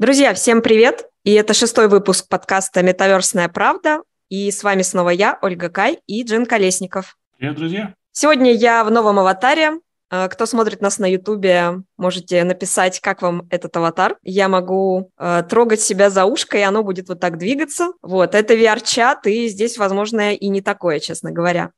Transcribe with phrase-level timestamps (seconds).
[0.00, 1.04] Друзья, всем привет!
[1.24, 4.00] И это шестой выпуск подкаста «Метаверсная правда».
[4.30, 7.18] И с вами снова я, Ольга Кай и Джин Колесников.
[7.36, 7.94] Привет, друзья!
[8.10, 9.72] Сегодня я в новом аватаре.
[10.10, 14.16] Э, кто смотрит нас на Ютубе, можете написать, как вам этот аватар.
[14.22, 17.92] Я могу э, трогать себя за ушко, и оно будет вот так двигаться.
[18.00, 21.72] Вот, это VR-чат, и здесь, возможно, и не такое, честно говоря.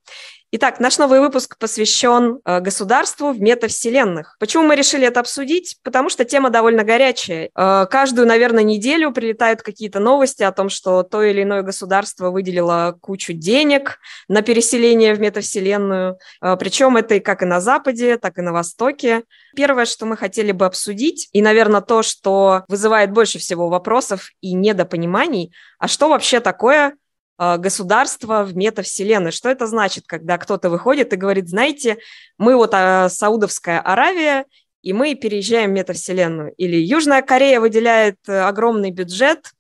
[0.55, 4.37] Итак, наш новый выпуск посвящен э, государству в метавселенных.
[4.39, 5.79] Почему мы решили это обсудить?
[5.83, 7.49] Потому что тема довольно горячая.
[7.57, 12.99] Э, каждую, наверное, неделю прилетают какие-то новости о том, что то или иное государство выделило
[13.01, 16.19] кучу денег на переселение в метавселенную.
[16.43, 19.23] Э, причем это и как и на Западе, так и на Востоке.
[19.57, 24.53] Первое, что мы хотели бы обсудить, и, наверное, то, что вызывает больше всего вопросов и
[24.53, 26.95] недопониманий, а что вообще такое
[27.59, 29.33] государства в метавселенной.
[29.33, 31.99] Что это значит, когда кто-то выходит и говорит, знаете,
[32.39, 34.45] мы вот а, Саудовская Аравия,
[34.83, 36.53] и мы переезжаем в метавселенную.
[36.57, 39.53] Или Южная Корея выделяет э, огромный бюджет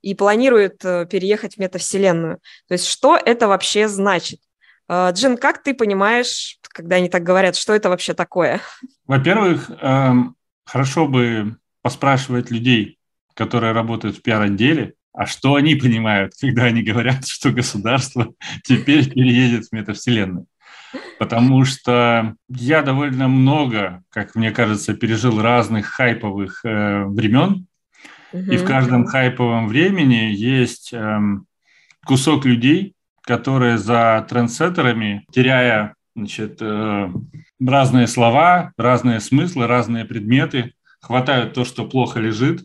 [0.00, 2.38] и планирует э, переехать в метавселенную.
[2.66, 4.40] То есть что это вообще значит?
[4.88, 8.60] А, Джин, как ты понимаешь, когда они так говорят, что это вообще такое?
[9.06, 12.98] Во-первых, эм, хорошо бы поспрашивать людей,
[13.34, 18.32] которые работают в пиар-отделе, а что они понимают, когда они говорят, что государство
[18.64, 20.46] теперь переедет в метавселенную?
[21.18, 27.66] Потому что я довольно много, как мне кажется, пережил разных хайповых э, времен,
[28.32, 28.50] угу.
[28.50, 31.20] и в каждом хайповом времени есть э,
[32.04, 37.08] кусок людей, которые за трендсеттерами, теряя значит, э,
[37.64, 42.64] разные слова, разные смыслы, разные предметы, хватают то, что плохо лежит,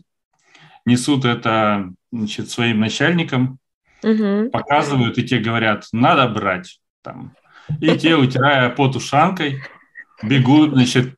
[0.86, 3.58] несут это значит, своим начальникам,
[4.02, 4.50] угу.
[4.50, 6.80] показывают, и те говорят, надо брать.
[7.02, 7.34] Там.
[7.80, 9.62] И те, утирая пот ушанкой,
[10.22, 11.16] бегут, значит,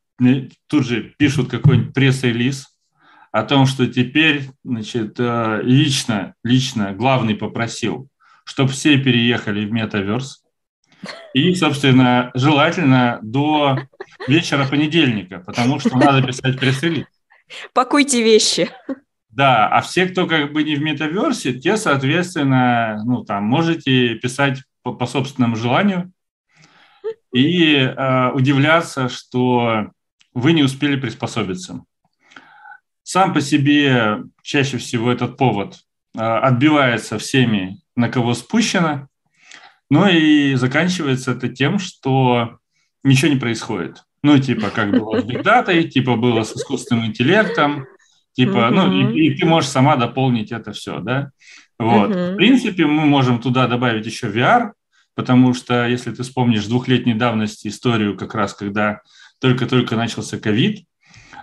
[0.67, 2.67] тут же пишут какой-нибудь пресс-релиз
[3.31, 8.09] о том, что теперь, значит, э, лично, лично главный попросил,
[8.45, 10.43] чтобы все переехали в метаверс.
[11.35, 13.79] И, собственно, желательно до
[14.27, 17.07] вечера понедельника, потому что надо писать пресс-релиз.
[17.73, 18.71] Пакуйте вещи.
[19.39, 24.65] Да, а все, кто как бы не в метаверсе, те, соответственно, ну, там, можете писать
[24.83, 26.11] по, по собственному желанию
[27.33, 29.93] и э, удивляться, что
[30.35, 31.85] вы не успели приспособиться.
[33.05, 35.77] Сам по себе чаще всего этот повод
[36.17, 39.07] э, отбивается всеми, на кого спущено,
[39.89, 42.59] ну и заканчивается это тем, что
[43.05, 44.03] ничего не происходит.
[44.25, 47.87] Ну, типа, как было с бигдатой, типа было с искусственным интеллектом,
[48.33, 48.71] Типа, mm-hmm.
[48.71, 51.31] ну, и, и ты можешь сама дополнить это все, да.
[51.79, 52.11] Вот.
[52.11, 52.33] Mm-hmm.
[52.33, 54.73] В принципе, мы можем туда добавить еще VR,
[55.15, 59.01] потому что, если ты вспомнишь двухлетней давности историю, как раз когда
[59.41, 60.85] только-только начался ковид,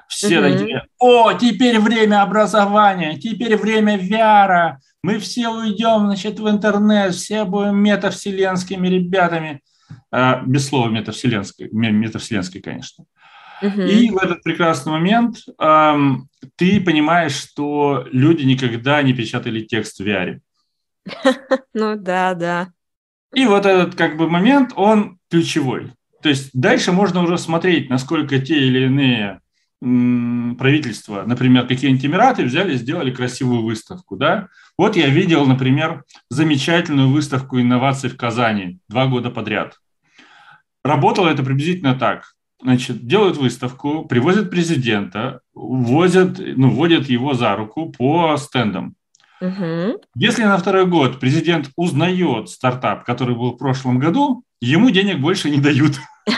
[0.07, 0.57] все mm-hmm.
[0.57, 7.45] такие, о, теперь время образования, теперь время VR, мы все уйдем, значит, в интернет, все
[7.45, 9.61] будем метавселенскими ребятами.
[10.11, 13.05] А, без слова метавселенской, метавселенской, конечно.
[13.61, 20.03] И в этот прекрасный момент эм, ты понимаешь, что люди никогда не печатали текст в
[20.03, 20.39] VR.
[21.73, 22.69] Ну да, да.
[23.33, 25.91] И вот этот как бы момент, он ключевой.
[26.21, 29.41] То есть дальше можно уже смотреть, насколько те или иные
[30.57, 34.47] правительства, например, какие-нибудь Эмираты взяли, сделали красивую выставку, да.
[34.77, 39.77] Вот я видел, например, замечательную выставку инноваций в Казани два года подряд.
[40.83, 42.34] Работало это приблизительно так
[42.65, 48.95] значит, делают выставку, привозят президента, возят, ну, вводят его за руку по стендам.
[49.39, 50.01] Угу.
[50.15, 55.49] Если на второй год президент узнает стартап, который был в прошлом году, ему денег больше
[55.51, 55.99] не дают.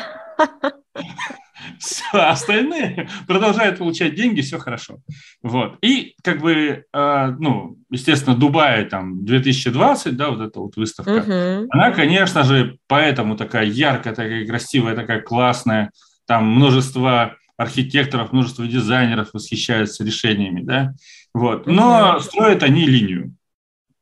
[1.79, 4.97] Все, остальные продолжают получать деньги, все хорошо.
[5.43, 5.77] Вот.
[5.81, 11.67] И как бы, э, ну, естественно, Дубай там 2020, да, вот эта вот выставка, угу.
[11.69, 15.91] она, конечно же, поэтому такая яркая, такая красивая, такая классная,
[16.27, 20.93] там множество архитекторов, множество дизайнеров восхищаются решениями, да,
[21.33, 21.65] вот.
[21.65, 23.35] Но строят они линию.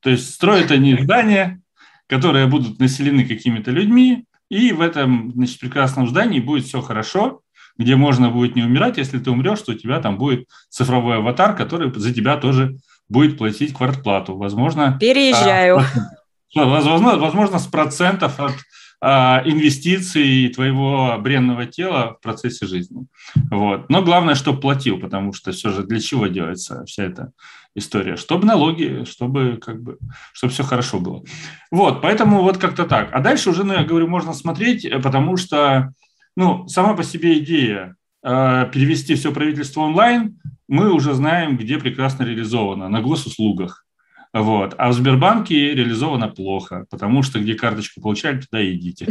[0.01, 1.61] То есть строят они здания,
[2.07, 7.41] которые будут населены какими-то людьми, и в этом значит, прекрасном здании будет все хорошо,
[7.77, 11.55] где можно будет не умирать, если ты умрешь, то у тебя там будет цифровой аватар,
[11.55, 12.77] который за тебя тоже
[13.09, 14.37] будет платить квартплату.
[14.37, 15.81] Возможно, переезжаю.
[16.55, 18.53] А, возможно, возможно, с процентов от
[19.07, 23.05] а, инвестиций твоего бренного тела в процессе жизни.
[23.51, 23.87] Вот.
[23.87, 27.31] Но главное, чтобы платил, потому что все же для чего делается вся эта
[27.75, 28.15] история?
[28.15, 29.99] Чтобы налоги, чтобы как бы,
[30.33, 31.23] чтобы все хорошо было.
[31.69, 33.09] Вот, поэтому вот как-то так.
[33.11, 35.93] А дальше уже, ну, я говорю, можно смотреть, потому что,
[36.35, 42.23] ну, сама по себе идея э, перевести все правительство онлайн, мы уже знаем, где прекрасно
[42.23, 43.84] реализовано, на госуслугах.
[44.35, 44.75] Вот.
[44.77, 49.07] А в Сбербанке реализовано плохо, потому что где карточку получали, туда и идите.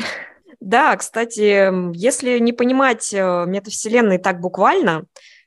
[0.61, 5.05] Да, кстати, если не понимать э, метавселенные так буквально,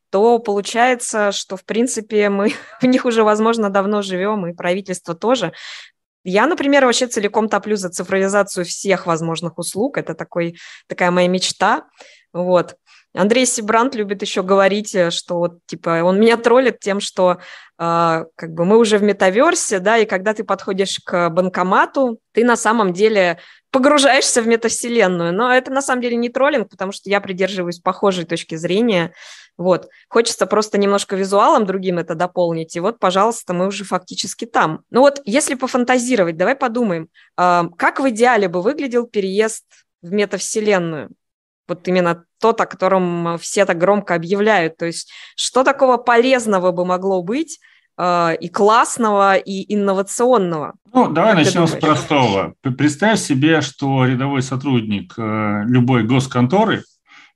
[0.10, 5.54] то получается, что, в принципе, мы в них уже, возможно, давно живем, и правительство тоже.
[6.24, 10.00] Я, например, вообще целиком топлю за цифровизацию всех возможных услуг.
[10.00, 10.58] Это такой,
[10.88, 11.86] такая моя мечта.
[12.34, 12.76] Вот.
[13.14, 17.38] Андрей Сибрант любит еще говорить, э, что вот, типа, он меня троллит тем, что э,
[17.78, 22.56] как бы мы уже в метаверсе, да, и когда ты подходишь к банкомату, ты на
[22.56, 23.40] самом деле
[23.72, 25.34] погружаешься в метавселенную.
[25.34, 29.14] Но это на самом деле не троллинг, потому что я придерживаюсь похожей точки зрения.
[29.58, 29.90] Вот.
[30.10, 32.76] Хочется просто немножко визуалом другим это дополнить.
[32.76, 34.82] И вот, пожалуйста, мы уже фактически там.
[34.90, 39.66] Ну вот, если пофантазировать, давай подумаем, э, как в идеале бы выглядел переезд
[40.02, 41.10] в метавселенную?
[41.68, 44.78] Вот именно тот, о котором все так громко объявляют.
[44.78, 47.60] То есть что такого полезного бы могло быть
[47.98, 50.76] э, и классного, и инновационного?
[50.94, 52.54] Ну, давай как начнем с простого.
[52.62, 56.84] Представь себе, что рядовой сотрудник э, любой госконторы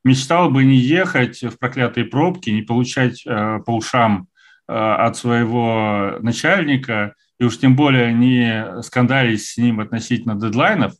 [0.03, 4.27] мечтал бы не ехать в проклятые пробки, не получать э, по ушам
[4.67, 10.93] э, от своего начальника, и уж тем более не скандалить с ним относительно дедлайнов,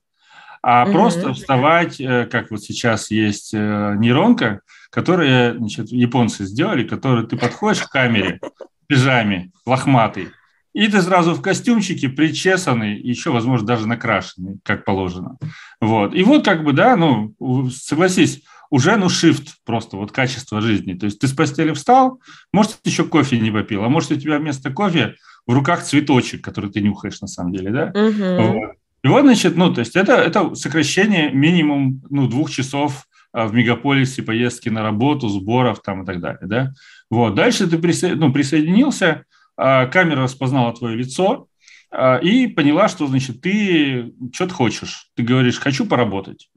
[0.64, 6.88] а mm просто вставать, э, как вот сейчас есть э, нейронка, которую значит, японцы сделали,
[6.88, 10.30] которую ты подходишь к камере в пижаме, лохматый,
[10.74, 15.38] и ты сразу в костюмчике, причесанный, еще, возможно, даже накрашенный, как положено.
[15.82, 16.14] Вот.
[16.14, 17.34] И вот как бы, да, ну,
[17.70, 20.94] согласись, уже, ну, shift просто, вот качество жизни.
[20.94, 22.22] То есть ты с постели встал,
[22.54, 25.16] может, еще кофе не попил, а может, у тебя вместо кофе
[25.46, 27.92] в руках цветочек, который ты нюхаешь на самом деле, да?
[27.94, 28.54] Угу.
[28.54, 28.72] Вот.
[29.04, 33.54] И вот, значит, ну, то есть это, это сокращение минимум, ну, двух часов а, в
[33.54, 36.74] мегаполисе поездки на работу, сборов там и так далее, да.
[37.10, 38.10] Вот, дальше ты присо...
[38.10, 39.26] ну, присоединился,
[39.58, 41.48] а, камера распознала твое лицо
[41.90, 45.08] а, и поняла, что, значит, ты что-то хочешь.
[45.16, 46.50] Ты говоришь, хочу поработать.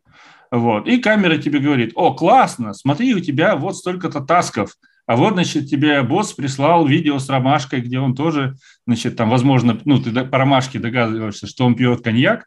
[0.51, 4.77] Вот, и камера тебе говорит, о, классно, смотри, у тебя вот столько-то тасков,
[5.07, 8.57] а вот, значит, тебе босс прислал видео с ромашкой, где он тоже,
[8.87, 12.47] значит, там, возможно, ну, ты по ромашке догадываешься, что он пьет коньяк,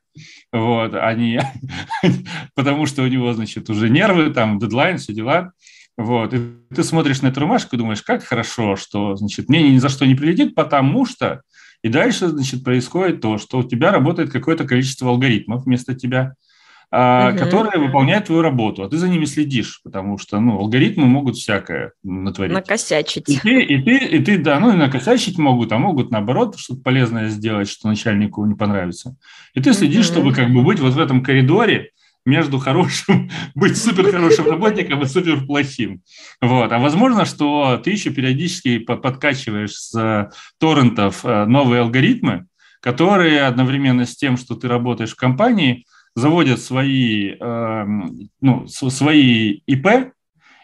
[0.51, 1.39] вот, а не,
[2.55, 5.51] потому что у него, значит, уже нервы, там, дедлайн, все дела,
[5.97, 6.39] вот, и
[6.73, 10.07] ты смотришь на эту ромашку и думаешь, как хорошо, что, значит, мне ни за что
[10.07, 11.41] не прилетит, потому что,
[11.83, 16.33] и дальше, значит, происходит то, что у тебя работает какое-то количество алгоритмов вместо тебя,
[16.91, 17.37] угу.
[17.37, 21.91] которые выполняют твою работу, а ты за ними следишь, потому что ну, алгоритмы могут всякое
[22.03, 22.53] натворить.
[22.53, 23.27] Накосячить.
[23.29, 26.81] И ты, и ты, и ты, да, ну и накосячить могут, а могут наоборот что-то
[26.81, 29.15] полезное сделать, что начальнику не понравится.
[29.53, 30.13] И ты следишь, угу.
[30.13, 31.91] чтобы как бы быть вот в этом коридоре,
[32.25, 36.01] между хорошим, быть супер хорошим работником и супер плохим.
[36.41, 36.71] Вот.
[36.71, 40.29] А возможно, что ты еще периодически подкачиваешь с
[40.59, 42.47] торрентов э, новые алгоритмы,
[42.81, 45.85] которые одновременно с тем, что ты работаешь в компании,
[46.17, 47.85] заводят свои, э,
[48.41, 50.13] ну, свои ИП,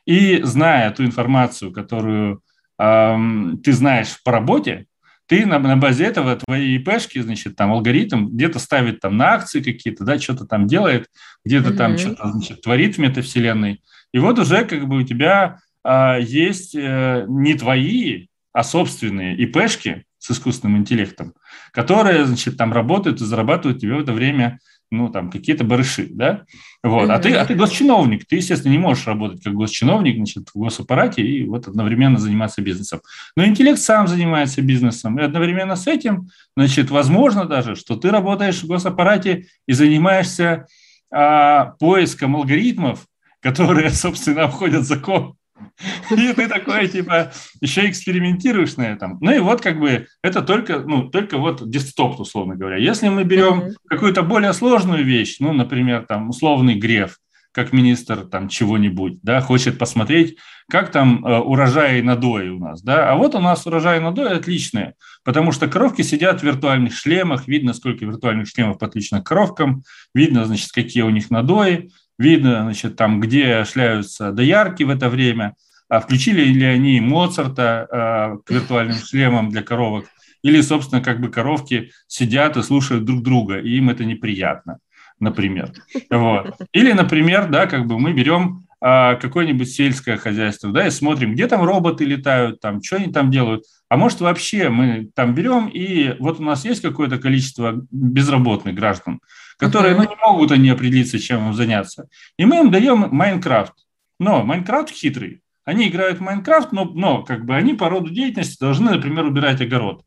[0.03, 2.41] и зная ту информацию, которую
[2.79, 3.17] э,
[3.63, 4.87] ты знаешь по работе,
[5.27, 9.61] ты на, на базе этого твои ИПшки, значит, там алгоритм где-то ставит там на акции
[9.61, 11.05] какие-то, да, что-то там делает,
[11.45, 11.77] где-то mm-hmm.
[11.77, 13.83] там что-то, значит, творит в метавселенной.
[14.11, 20.05] И вот уже как бы у тебя э, есть э, не твои, а собственные ИПшки
[20.17, 21.35] с искусственным интеллектом,
[21.71, 24.59] которые, значит, там работают и зарабатывают тебе в это время
[24.93, 26.43] ну, там, какие-то барыши, да,
[26.83, 30.59] вот, а ты, а ты госчиновник, ты, естественно, не можешь работать как госчиновник, значит, в
[30.59, 33.01] госаппарате и вот одновременно заниматься бизнесом.
[33.35, 38.61] Но интеллект сам занимается бизнесом, и одновременно с этим, значит, возможно даже, что ты работаешь
[38.61, 40.67] в госаппарате и занимаешься
[41.11, 43.05] а, поиском алгоритмов,
[43.41, 45.35] которые, собственно, обходят закон,
[46.11, 47.31] и ты такой, типа,
[47.61, 49.17] еще экспериментируешь на этом.
[49.21, 52.77] Ну и вот как бы это только, ну, только вот десктоп, условно говоря.
[52.77, 53.73] Если мы берем mm-hmm.
[53.87, 57.17] какую-то более сложную вещь, ну, например, там, условный греф,
[57.53, 60.37] как министр там чего-нибудь, да, хочет посмотреть,
[60.71, 64.95] как там э, урожай надои у нас, да, а вот у нас урожай надои отличные,
[65.23, 69.83] потому что коровки сидят в виртуальных шлемах, видно, сколько виртуальных шлемов подключено к коровкам,
[70.15, 71.91] видно, значит, какие у них надои,
[72.23, 75.55] видно, значит, там, где шляются доярки в это время,
[75.89, 80.05] а включили ли они Моцарта а, к виртуальным шлемам для коровок,
[80.41, 84.79] или, собственно, как бы коровки сидят и слушают друг друга, и им это неприятно,
[85.19, 85.71] например.
[86.09, 86.55] Вот.
[86.71, 91.63] Или, например, да, как бы мы берем какое-нибудь сельское хозяйство, да, и смотрим, где там
[91.63, 93.63] роботы летают, там, что они там делают.
[93.87, 99.21] А может, вообще мы там берем, и вот у нас есть какое-то количество безработных граждан,
[99.57, 102.09] которые, ну, не могут они определиться, чем им заняться.
[102.37, 103.73] И мы им даем Майнкрафт.
[104.19, 105.41] Но Майнкрафт хитрый.
[105.63, 109.61] они играют в Майнкрафт, но, но как бы они по роду деятельности должны, например, убирать
[109.61, 110.03] огород.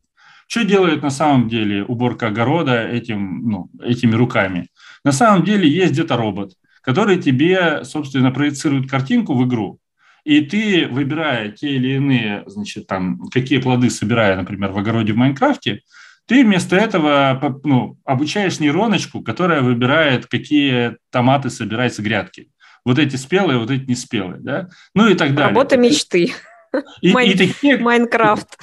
[0.49, 4.69] Что делает на самом деле уборка огорода этим, ну, этими руками?
[5.03, 6.53] На самом деле есть где-то робот,
[6.87, 9.81] который тебе, собственно, проецирует картинку в игру,
[10.25, 15.17] и ты, выбирая те или иные, значит, там, какие плоды собирая, например, в огороде в
[15.17, 15.83] Майнкрафте,
[16.27, 22.51] ты вместо этого ну, обучаешь нейроночку, которая выбирает, какие томаты собирать с грядки.
[22.85, 24.69] Вот эти спелые, вот эти не спелые, да?
[24.95, 25.49] Ну и так далее.
[25.49, 26.33] Работа мечты.
[27.01, 27.33] И, Майн...
[27.33, 28.59] и такие, Майнкрафт.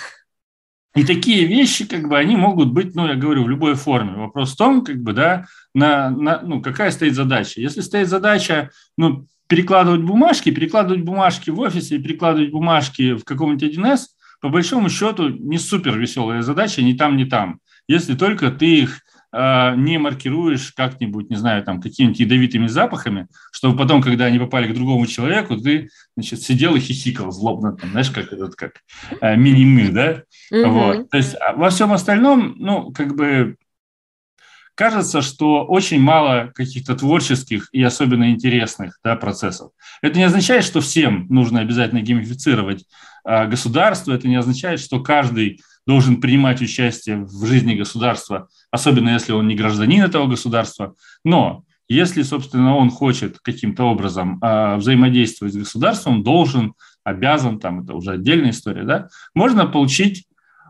[0.95, 4.13] И такие вещи, как бы, они могут быть, ну, я говорю, в любой форме.
[4.13, 7.59] Вопрос в том, как бы, да, на, на, ну, какая стоит задача.
[7.59, 13.99] Если стоит задача, ну, перекладывать бумажки, перекладывать бумажки в офисе, перекладывать бумажки в каком-нибудь 1С,
[14.39, 17.59] по большому счету, не супер веселая задача ни там, ни там.
[17.87, 19.01] Если только ты их
[19.33, 24.75] не маркируешь как-нибудь, не знаю, там, какими-нибудь ядовитыми запахами, чтобы потом, когда они попали к
[24.75, 28.73] другому человеку, ты, значит, сидел и хихикал злобно, там, знаешь, как этот, как
[29.21, 30.23] э, мини-мы, да?
[30.53, 30.67] Mm-hmm.
[30.67, 31.09] Вот.
[31.09, 33.55] То есть а во всем остальном, ну, как бы
[34.75, 39.71] кажется, что очень мало каких-то творческих и особенно интересных да, процессов.
[40.01, 42.85] Это не означает, что всем нужно обязательно геймифицировать
[43.23, 49.33] а, государство, это не означает, что каждый должен принимать участие в жизни государства, особенно если
[49.33, 50.95] он не гражданин этого государства.
[51.23, 57.93] Но если, собственно, он хочет каким-то образом э, взаимодействовать с государством, должен, обязан, там это
[57.93, 60.25] уже отдельная история, да, можно получить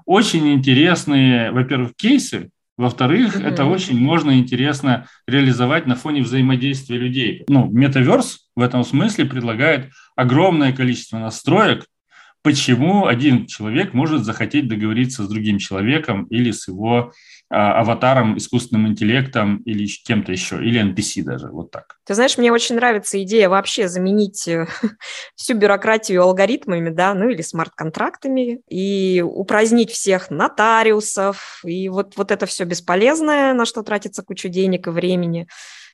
[0.06, 3.48] очень интересные, во-первых, кейсы, во-вторых, mm-hmm.
[3.48, 7.46] это очень можно интересно реализовать на фоне взаимодействия людей.
[7.48, 11.86] Ну, метаверс в этом смысле предлагает огромное количество настроек,
[12.44, 17.14] почему один человек может захотеть договориться с другим человеком или с его
[17.50, 21.98] а, аватаром, искусственным интеллектом или кем-то еще, или NPC даже, вот так.
[22.04, 24.68] Ты знаешь, мне очень нравится идея вообще заменить э,
[25.36, 32.46] всю бюрократию алгоритмами, да, ну или смарт-контрактами, и упразднить всех нотариусов, и вот, вот это
[32.46, 35.48] все бесполезное, на что тратится кучу денег и времени.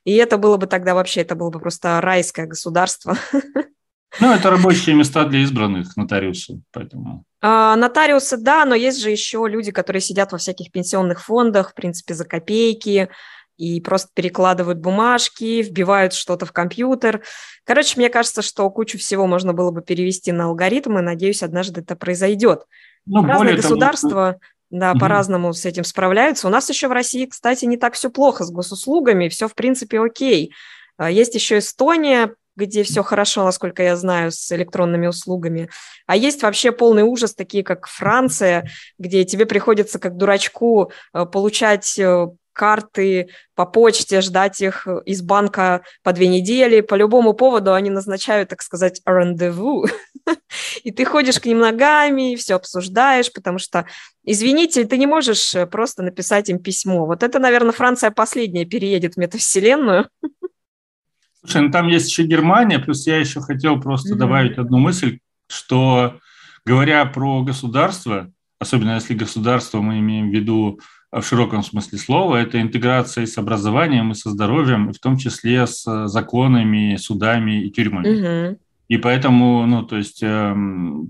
[0.04, 3.16] И это было бы тогда вообще, это было бы просто райское государство.
[4.18, 7.24] Ну, это рабочие места для избранных нотариусов, поэтому...
[7.40, 11.74] А, нотариусы, да, но есть же еще люди, которые сидят во всяких пенсионных фондах, в
[11.74, 13.08] принципе, за копейки,
[13.56, 17.22] и просто перекладывают бумажки, вбивают что-то в компьютер.
[17.64, 21.94] Короче, мне кажется, что кучу всего можно было бы перевести на алгоритмы, надеюсь, однажды это
[21.94, 22.64] произойдет.
[23.06, 24.40] Ну, Разные государства того,
[24.70, 25.00] да, угу.
[25.00, 26.46] по-разному с этим справляются.
[26.46, 30.00] У нас еще в России, кстати, не так все плохо с госуслугами, все, в принципе,
[30.00, 30.54] окей.
[30.96, 35.70] А, есть еще Эстония, где все хорошо, насколько я знаю, с электронными услугами.
[36.06, 41.98] А есть вообще полный ужас, такие как Франция, где тебе приходится как дурачку э, получать
[41.98, 46.82] э, карты по почте, ждать их из банка по две недели.
[46.82, 49.86] По любому поводу они назначают, так сказать, рандеву.
[50.84, 53.86] И ты ходишь к ним ногами, все обсуждаешь, потому что,
[54.24, 57.06] извините, ты не можешь э, просто написать им письмо.
[57.06, 60.08] Вот это, наверное, Франция последняя переедет в метавселенную.
[61.40, 64.18] Слушай, ну там есть еще Германия, плюс я еще хотел просто mm-hmm.
[64.18, 66.18] добавить одну мысль, что
[66.66, 70.80] говоря про государство, особенно если государство мы имеем в виду
[71.10, 76.06] в широком смысле слова, это интеграция с образованием и со здоровьем, в том числе с
[76.06, 78.06] законами, судами и тюрьмами.
[78.06, 78.58] Mm-hmm.
[78.90, 80.52] И поэтому, ну, то есть, э,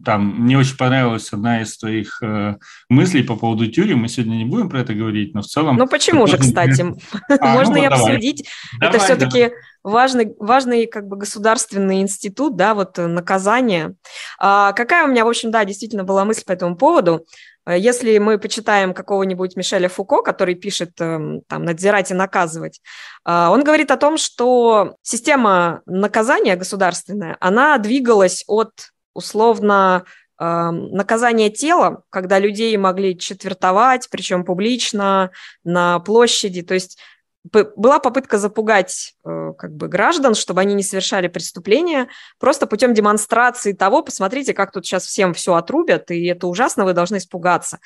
[0.04, 2.56] там, мне очень понравилась одна из твоих э,
[2.90, 4.00] мыслей по поводу тюрем.
[4.00, 5.78] Мы сегодня не будем про это говорить, но в целом...
[5.78, 6.84] Ну, почему же, кстати?
[7.40, 8.46] А, Можно ну, и обсудить.
[8.78, 9.52] Давай, это все-таки.
[9.82, 13.94] Важный, важный как бы государственный институт, да, вот э, наказание.
[14.38, 17.26] А, какая у меня, в общем, да, действительно была мысль по этому поводу.
[17.66, 22.80] Э, если мы почитаем какого-нибудь Мишеля Фуко, который пишет эм, там «надзирать и наказывать»,
[23.26, 28.72] э, он говорит о том, что система наказания государственная, она двигалась от
[29.14, 30.04] условно
[30.38, 35.30] эм, наказания тела, когда людей могли четвертовать, причем публично,
[35.64, 36.62] на площади.
[36.62, 36.98] То есть
[37.44, 43.72] была попытка запугать э, как бы граждан, чтобы они не совершали преступления, просто путем демонстрации
[43.72, 47.80] того, посмотрите, как тут сейчас всем все отрубят, и это ужасно, вы должны испугаться.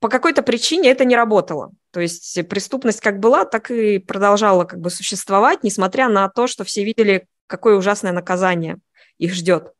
[0.00, 1.72] По какой-то причине это не работало.
[1.90, 6.64] То есть преступность как была, так и продолжала как бы существовать, несмотря на то, что
[6.64, 8.78] все видели, какое ужасное наказание
[9.18, 9.72] их ждет.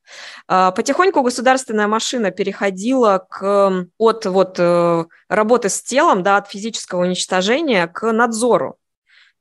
[0.47, 7.03] А, потихоньку государственная машина переходила к, от вот, э, работы с телом, да, от физического
[7.03, 8.79] уничтожения к надзору.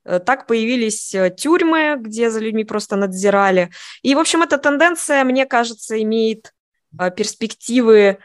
[0.05, 3.69] Э, так появились э, тюрьмы, где за людьми просто надзирали.
[4.01, 6.53] И, в общем, эта тенденция, мне кажется, имеет
[7.15, 8.19] перспективы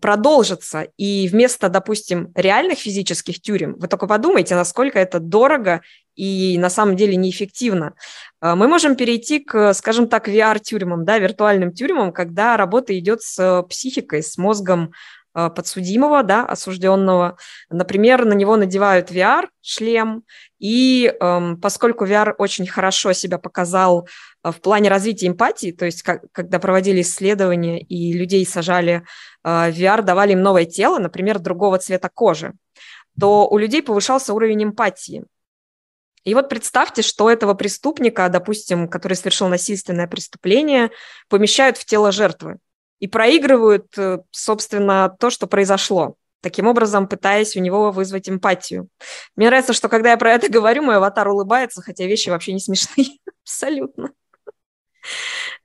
[0.00, 0.88] продолжится.
[0.96, 5.80] И вместо, допустим, реальных физических тюрем, вы только подумайте, насколько это дорого
[6.20, 7.94] и на самом деле неэффективно.
[8.40, 13.62] А, мы можем перейти к, скажем так, VR-тюрьмам, да, виртуальным тюрьмам, когда работа идет с
[13.70, 14.92] психикой, с мозгом
[15.32, 17.38] а, подсудимого, да, осужденного.
[17.70, 20.24] Например, на него надевают VR-шлем,
[20.58, 24.06] и эм, поскольку VR очень хорошо себя показал
[24.42, 29.04] в плане развития эмпатии, то есть как, когда проводили исследования и людей сажали
[29.42, 32.52] э, VR, давали им новое тело, например, другого цвета кожи,
[33.18, 35.24] то у людей повышался уровень эмпатии.
[36.24, 40.90] И вот представьте, что этого преступника, допустим, который совершил насильственное преступление,
[41.28, 42.58] помещают в тело жертвы
[42.98, 48.88] и проигрывают, э, собственно, то, что произошло, таким образом пытаясь у него вызвать эмпатию.
[49.34, 52.60] Мне нравится, что когда я про это говорю, мой аватар улыбается, хотя вещи вообще не
[52.60, 53.18] смешные.
[53.44, 54.10] Абсолютно.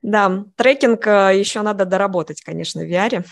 [0.00, 3.24] Да, трекинг э, еще надо доработать, конечно, в VR.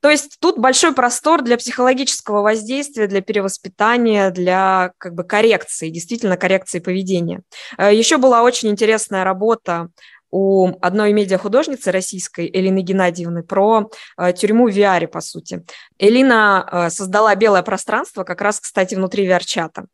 [0.00, 6.36] То есть тут большой простор для психологического воздействия, для перевоспитания, для как бы коррекции, действительно
[6.36, 7.42] коррекции поведения.
[7.76, 9.88] Э, еще была очень интересная работа
[10.30, 15.64] у одной медиахудожницы российской, Элины Геннадьевны, про э, тюрьму в VR, по сути.
[15.98, 19.86] Элина э, создала белое пространство, как раз, кстати, внутри VR-чата.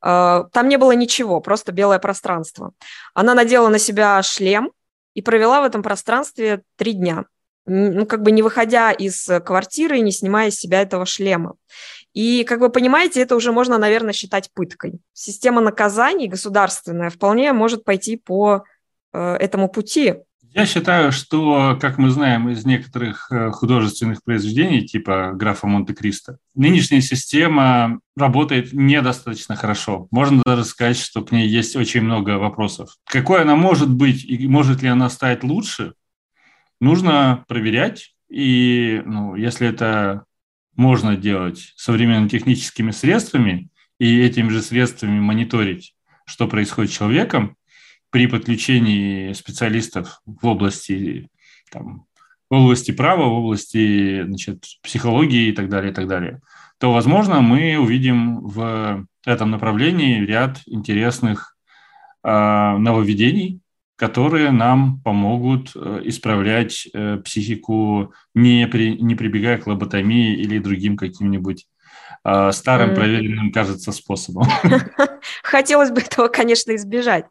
[0.00, 2.70] Там не было ничего, просто белое пространство.
[3.14, 4.70] Она надела на себя шлем
[5.14, 7.24] и провела в этом пространстве три дня
[7.68, 11.54] ну, как бы не выходя из квартиры и не снимая с себя этого шлема.
[12.14, 15.00] И, как вы понимаете, это уже можно, наверное, считать пыткой.
[15.12, 18.64] Система наказаний государственная вполне может пойти по
[19.12, 20.14] э, этому пути.
[20.54, 27.02] Я считаю, что, как мы знаем из некоторых э, художественных произведений, типа графа Монте-Кристо, нынешняя
[27.02, 30.08] система работает недостаточно хорошо.
[30.10, 32.96] Можно даже сказать, что к ней есть очень много вопросов.
[33.04, 35.92] Какой она может быть и может ли она стать лучше,
[36.80, 38.14] нужно проверять.
[38.28, 40.24] И ну, если это
[40.76, 43.68] можно делать современными техническими средствами
[43.98, 45.94] и этими же средствами мониторить,
[46.24, 47.56] что происходит с человеком
[48.10, 51.28] при подключении специалистов в области,
[51.70, 52.06] там,
[52.48, 56.40] в области права, в области значит, психологии и так далее, и так далее,
[56.78, 61.56] то, возможно, мы увидим в этом направлении ряд интересных
[62.22, 63.60] э, нововведений,
[63.98, 70.96] которые нам помогут э, исправлять э, психику, не, при, не прибегая к лоботомии или другим
[70.96, 71.66] каким-нибудь
[72.24, 74.46] э, старым проверенным, кажется, способом.
[75.42, 77.24] Хотелось бы этого, конечно, избежать.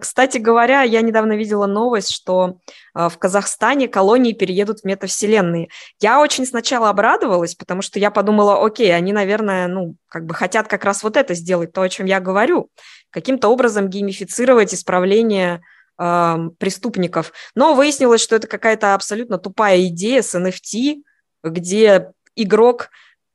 [0.00, 2.58] Кстати говоря, я недавно видела новость, что
[2.94, 5.68] в Казахстане колонии переедут в метавселенные.
[6.00, 10.66] Я очень сначала обрадовалась, потому что я подумала, окей, они, наверное, ну, как бы хотят
[10.66, 12.70] как раз вот это сделать, то, о чем я говорю,
[13.10, 15.62] каким-то образом геймифицировать исправление
[15.98, 17.32] преступников.
[17.56, 21.02] Но выяснилось, что это какая-то абсолютно тупая идея с NFT,
[21.42, 22.90] где игрок,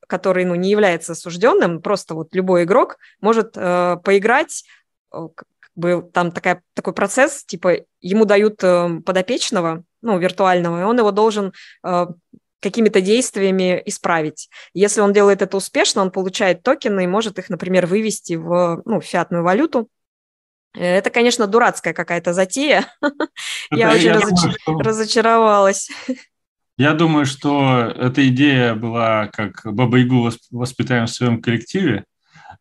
[0.06, 4.64] который ну, не является осужденным, просто вот любой игрок может э, поиграть,
[5.12, 10.84] э, как бы там такая, такой процесс, типа ему дают э, подопечного, ну, виртуального, и
[10.84, 11.52] он его должен
[11.84, 12.06] э,
[12.60, 14.48] какими-то действиями исправить.
[14.72, 19.00] Если он делает это успешно, он получает токены и может их, например, вывести в ну,
[19.00, 19.88] фиатную валюту,
[20.74, 22.86] это, конечно, дурацкая какая-то затея.
[23.70, 24.12] Я очень
[24.66, 25.90] разочаровалась.
[26.76, 32.04] Я думаю, что эта идея была как Баба-Ягу воспитаем в своем коллективе.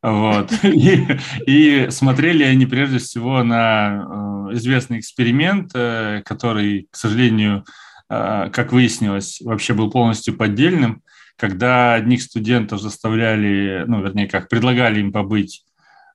[0.03, 0.51] Вот.
[0.63, 1.07] И,
[1.47, 7.63] и смотрели они прежде всего на э, известный эксперимент, э, который, к сожалению,
[8.09, 11.01] э, как выяснилось, вообще был полностью поддельным,
[11.37, 15.63] когда одних студентов заставляли, ну, вернее, как предлагали им побыть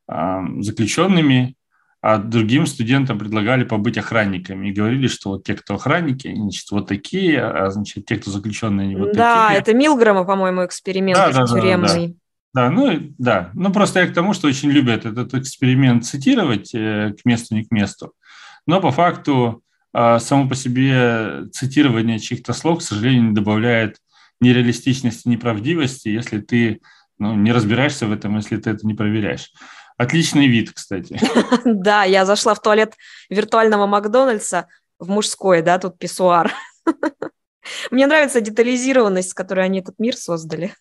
[0.07, 1.58] заключенными,
[2.01, 6.71] а другим студентам предлагали побыть охранниками и говорили, что вот те, кто охранники, они, значит,
[6.71, 9.49] вот такие, а значит, те, кто заключенные, они вот да, такие.
[9.49, 12.07] Да, это Милграма, по-моему, эксперимент да, да, тюремный.
[12.09, 12.15] Да, да.
[12.55, 17.15] Да, ну да, ну просто я к тому, что очень любят этот эксперимент цитировать э,
[17.21, 18.15] к месту, не к месту.
[18.67, 23.99] Но по факту э, само по себе цитирование чьих-то слов, к сожалению, не добавляет
[24.41, 26.81] ни реалистичности, ни правдивости, если ты
[27.19, 29.53] ну, не разбираешься в этом, если ты это не проверяешь.
[29.99, 31.21] Отличный вид, кстати.
[31.65, 32.95] Да, я зашла в туалет
[33.29, 36.53] виртуального Макдональдса в мужской, да, тут писсуар.
[37.91, 40.73] Мне нравится детализированность, с которой они этот мир создали.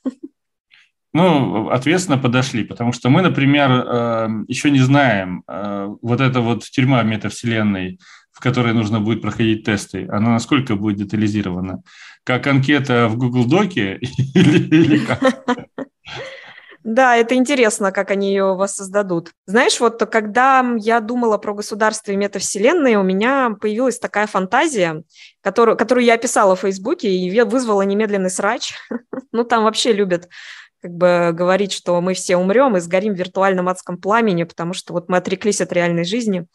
[1.14, 6.64] Ну, ответственно подошли, потому что мы, например, э, еще не знаем, э, вот эта вот
[6.64, 8.00] тюрьма метавселенной,
[8.32, 11.82] в которой нужно будет проходить тесты, она насколько будет детализирована?
[12.24, 15.24] Как анкета в Google Доке или, или как?
[16.88, 19.34] Да, это интересно, как они ее воссоздадут.
[19.46, 25.04] Знаешь, вот когда я думала про государство и метавселенные, у меня появилась такая фантазия,
[25.42, 28.74] которую, которую я описала в Фейсбуке и вызвала немедленный срач.
[29.34, 30.30] ну, там вообще любят
[30.82, 34.94] как бы говорить, что мы все умрем и сгорим в виртуальном адском пламени, потому что
[34.94, 36.48] вот мы отреклись от реальной жизни.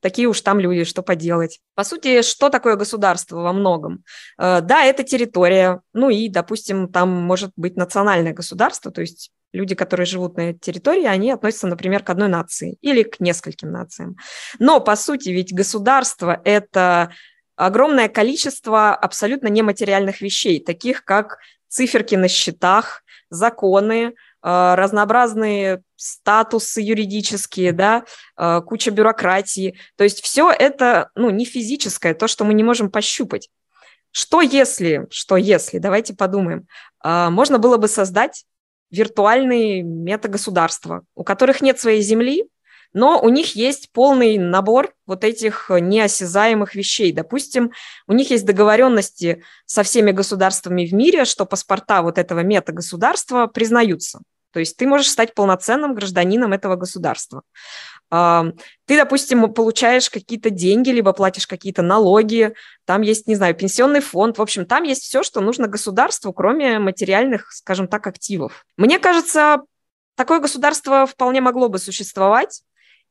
[0.00, 1.60] Такие уж там люди, что поделать.
[1.74, 4.04] По сути, что такое государство во многом?
[4.38, 9.74] Э, да, это территория, ну и, допустим, там может быть национальное государство, то есть люди,
[9.74, 14.16] которые живут на этой территории, они относятся, например, к одной нации или к нескольким нациям.
[14.58, 17.12] Но, по сути, ведь государство– это
[17.56, 21.38] огромное количество абсолютно нематериальных вещей, таких как
[21.68, 28.04] циферки на счетах, законы, э, разнообразные статусы юридические, да,
[28.36, 29.76] э, куча бюрократии.
[29.96, 33.48] То есть все это ну, не физическое, то, что мы не можем пощупать.
[34.12, 36.66] Что если, что если, давайте подумаем,
[37.04, 38.44] э, можно было бы создать
[38.90, 42.48] виртуальные метагосударства, у которых нет своей земли,
[42.92, 47.12] но у них есть полный набор вот этих неосязаемых вещей.
[47.12, 47.72] Допустим,
[48.06, 54.20] у них есть договоренности со всеми государствами в мире, что паспорта вот этого метагосударства признаются.
[54.52, 57.42] То есть ты можешь стать полноценным гражданином этого государства.
[58.08, 64.38] Ты, допустим, получаешь какие-то деньги, либо платишь какие-то налоги, там есть, не знаю, пенсионный фонд,
[64.38, 68.64] в общем, там есть все, что нужно государству, кроме материальных, скажем так, активов.
[68.76, 69.62] Мне кажется,
[70.14, 72.62] такое государство вполне могло бы существовать,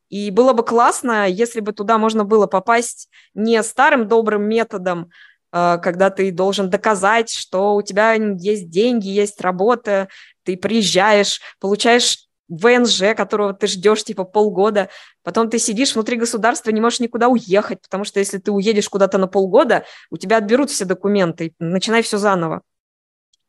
[0.09, 5.09] и было бы классно, если бы туда можно было попасть не старым добрым методом,
[5.51, 10.09] а, когда ты должен доказать, что у тебя есть деньги, есть работа,
[10.43, 14.89] ты приезжаешь, получаешь ВНЖ, которого ты ждешь типа полгода,
[15.23, 19.17] потом ты сидишь внутри государства, не можешь никуда уехать, потому что если ты уедешь куда-то
[19.17, 22.61] на полгода, у тебя отберут все документы, начинай все заново.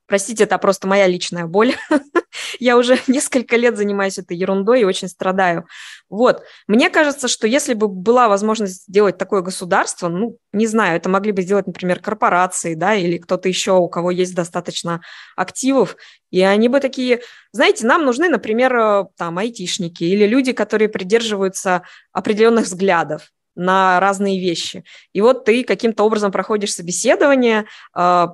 [0.07, 1.75] Простите, это просто моя личная боль.
[2.59, 5.67] Я уже несколько лет занимаюсь этой ерундой и очень страдаю.
[6.09, 6.43] Вот.
[6.67, 11.33] Мне кажется, что если бы была возможность сделать такое государство, ну, не знаю, это могли
[11.33, 15.01] бы сделать, например, корпорации, да, или кто-то еще, у кого есть достаточно
[15.37, 15.97] активов,
[16.31, 17.21] и они бы такие,
[17.53, 21.83] знаете, нам нужны, например, э, там, айтишники или люди, которые придерживаются
[22.13, 24.85] определенных взглядов на разные вещи.
[25.13, 28.27] И вот ты каким-то образом проходишь собеседование, э,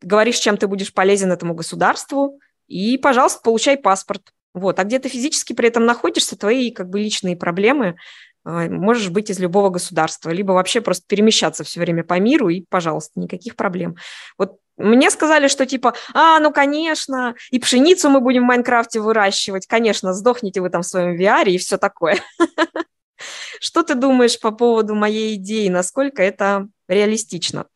[0.00, 4.22] говоришь, чем ты будешь полезен этому государству, и, пожалуйста, получай паспорт.
[4.54, 4.78] Вот.
[4.78, 7.96] А где ты физически при этом находишься, твои как бы личные проблемы,
[8.44, 12.64] э, можешь быть из любого государства, либо вообще просто перемещаться все время по миру, и,
[12.68, 13.96] пожалуйста, никаких проблем.
[14.38, 19.66] Вот мне сказали, что типа, а, ну, конечно, и пшеницу мы будем в Майнкрафте выращивать,
[19.66, 22.20] конечно, сдохните вы там в своем VR и все такое.
[23.60, 27.66] Что ты думаешь по поводу моей идеи, насколько это реалистично?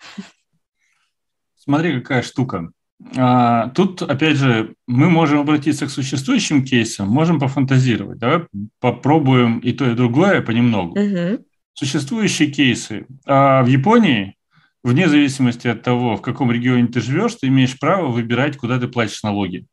[1.57, 2.71] Смотри, какая штука.
[3.17, 8.19] А, тут, опять же, мы можем обратиться к существующим кейсам, можем пофантазировать.
[8.19, 8.47] Давай
[8.81, 10.99] попробуем и то, и другое понемногу.
[10.99, 11.45] Угу.
[11.75, 13.07] Существующие кейсы.
[13.27, 14.37] А в Японии,
[14.83, 18.89] вне зависимости от того, в каком регионе ты живешь, ты имеешь право выбирать, куда ты
[18.89, 19.67] платишь налоги.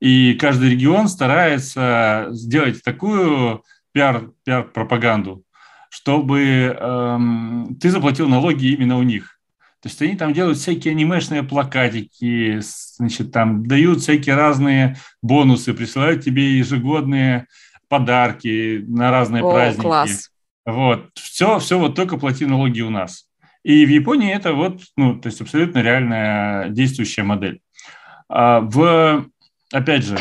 [0.00, 5.44] И каждый регион старается сделать такую пиар, пиар-пропаганду,
[5.90, 9.31] чтобы эм, ты заплатил налоги именно у них.
[9.82, 12.60] То есть они там делают всякие анимешные плакатики,
[12.96, 17.48] значит, там дают всякие разные бонусы, присылают тебе ежегодные
[17.88, 19.82] подарки на разные О, праздники.
[19.82, 20.30] Класс.
[20.64, 23.26] Вот, все, все вот только плати налоги у нас.
[23.64, 27.60] И в Японии это вот, ну, то есть абсолютно реальная действующая модель.
[28.28, 29.26] А в,
[29.72, 30.16] опять же,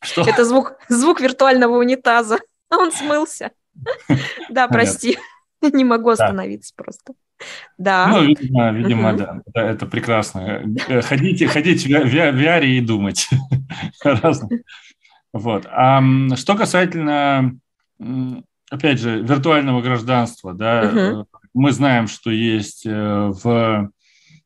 [0.00, 0.22] что?
[0.22, 2.38] Это звук, звук виртуального унитаза.
[2.70, 3.52] Он смылся.
[4.50, 5.16] Да, прости,
[5.62, 7.14] не могу остановиться просто.
[7.76, 8.08] Да.
[8.08, 9.18] Ну, видимо, видимо угу.
[9.18, 10.64] да, да, это прекрасно.
[10.88, 13.28] Э, ходите, ходить в VR и думать.
[15.34, 15.66] Вот.
[15.70, 16.02] А
[16.36, 17.54] что касательно,
[18.70, 21.26] опять же, виртуального гражданства, да, угу.
[21.52, 23.90] мы знаем, что есть э, в,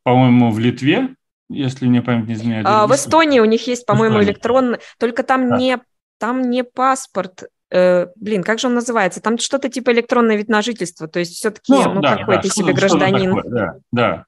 [0.03, 1.15] по-моему, в Литве,
[1.49, 2.67] если мне память не изменяет.
[2.69, 5.57] А, в Эстонии у них есть, по-моему, электронный, только там да.
[5.57, 5.79] не
[6.19, 9.21] там не паспорт, э, блин, как же он называется?
[9.21, 12.43] Там что-то типа электронное вид на жительство, то есть все-таки, ну, ну да, какой да,
[12.43, 13.35] ты себе гражданин.
[13.35, 14.25] Такое, да, да.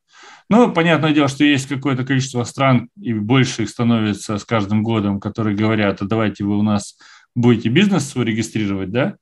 [0.50, 5.20] Ну, понятное дело, что есть какое-то количество стран, и больше их становится с каждым годом,
[5.20, 6.96] которые говорят, а давайте вы у нас
[7.34, 9.16] будете бизнес свой регистрировать, да?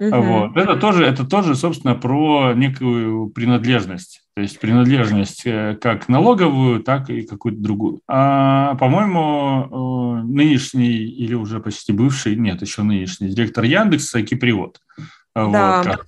[0.00, 0.20] Угу.
[0.20, 0.56] Вот.
[0.56, 4.25] Это тоже, это тоже, собственно, про некую принадлежность.
[4.36, 8.02] То есть принадлежность э, как налоговую, так и какую-то другую.
[8.06, 14.82] А, по-моему, э, нынешний или уже почти бывший, нет, еще нынешний директор Яндекса Киприот.
[15.34, 15.82] Да.
[15.82, 16.06] Вот,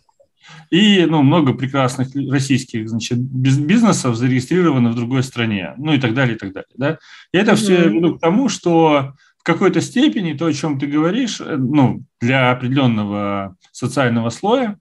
[0.70, 6.36] и ну, много прекрасных российских значит, бизнесов зарегистрировано в другой стране, ну и так далее,
[6.36, 6.68] и так далее.
[6.76, 6.98] Да?
[7.32, 7.56] И это mm-hmm.
[7.56, 12.02] все веду к тому, что в какой-то степени то, о чем ты говоришь, э, ну,
[12.20, 14.78] для определенного социального слоя,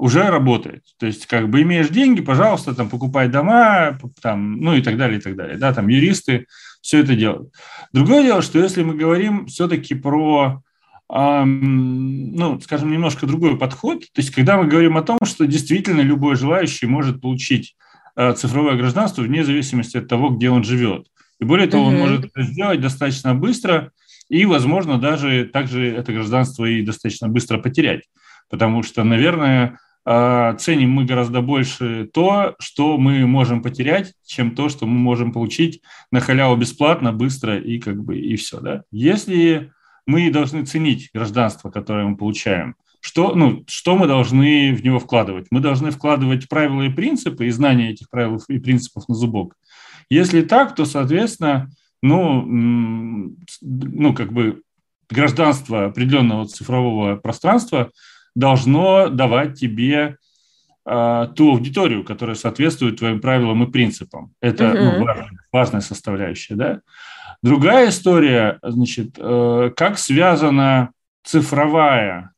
[0.00, 0.82] уже работает.
[0.98, 5.18] То есть, как бы имеешь деньги, пожалуйста, там покупай дома, там, ну и так далее,
[5.18, 5.58] и так далее.
[5.58, 6.46] Да, там юристы
[6.80, 7.50] все это делать.
[7.92, 10.62] Другое дело, что если мы говорим все-таки про
[11.12, 14.02] ну, скажем, немножко другой подход.
[14.12, 17.74] То есть, когда мы говорим о том, что действительно любой желающий может получить
[18.14, 21.08] э, цифровое гражданство вне зависимости от того, где он живет.
[21.40, 23.90] И более того, он может это сделать достаточно быстро
[24.28, 28.02] и, возможно, даже также это гражданство и достаточно быстро потерять.
[28.48, 29.80] Потому что, наверное,
[30.58, 35.82] ценим мы гораздо больше то, что мы можем потерять, чем то, что мы можем получить
[36.10, 38.60] на халяву бесплатно, быстро и как бы и все.
[38.60, 38.82] Да?
[38.90, 39.70] Если
[40.06, 42.74] мы должны ценить гражданство, которое мы получаем.
[43.00, 45.46] Что, ну, что мы должны в него вкладывать?
[45.50, 49.54] Мы должны вкладывать правила и принципы, и знания этих правил и принципов на зубок.
[50.10, 51.70] Если так, то, соответственно,
[52.02, 52.44] ну,
[53.60, 54.62] ну как бы
[55.08, 57.90] гражданство определенного цифрового пространства
[58.34, 60.16] должно давать тебе
[60.86, 64.32] э, ту аудиторию, которая соответствует твоим правилам и принципам.
[64.40, 64.98] Это mm-hmm.
[64.98, 66.80] ну, важная, важная составляющая, да.
[67.42, 70.90] Другая история, значит, э, как связана
[71.24, 72.32] цифровая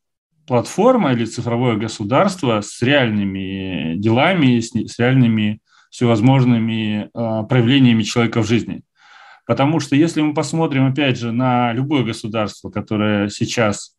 [0.47, 8.47] платформа или цифровое государство с реальными делами, с, с реальными всевозможными э, проявлениями человека в
[8.47, 8.83] жизни.
[9.47, 13.97] Потому что если мы посмотрим, опять же, на любое государство, которое сейчас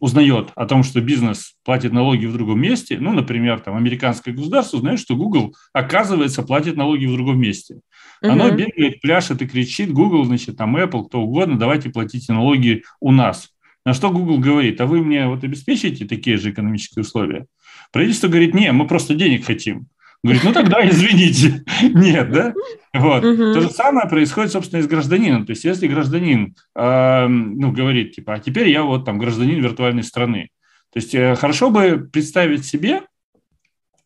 [0.00, 4.78] узнает о том, что бизнес платит налоги в другом месте, ну, например, там, американское государство
[4.78, 7.80] узнает, что Google, оказывается, платит налоги в другом месте.
[8.22, 13.12] Оно бегает, пляшет и кричит, Google, значит, там Apple, кто угодно, давайте платите налоги у
[13.12, 13.50] нас.
[13.84, 17.46] На что Google говорит, а вы мне вот обеспечите такие же экономические условия?
[17.92, 19.88] Правительство говорит, не, мы просто денег хотим.
[20.24, 21.64] Говорит, ну тогда извините.
[21.82, 22.54] Нет, да?
[22.92, 23.24] Вот.
[23.24, 23.54] Угу.
[23.54, 25.46] То же самое происходит, собственно, и с гражданином.
[25.46, 30.02] То есть, если гражданин э, ну, говорит, типа, а теперь я вот там гражданин виртуальной
[30.02, 30.48] страны.
[30.92, 33.02] То есть, э, хорошо бы представить себе,